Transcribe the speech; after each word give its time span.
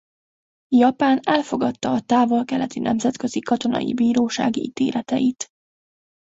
Japán 0.67 1.19
elfogadta 1.23 1.91
a 1.91 2.01
Távol-Keleti 2.01 2.79
Nemzetközi 2.79 3.39
Katonai 3.39 3.93
Bíróság 3.93 4.57
ítéleteit. 4.57 5.49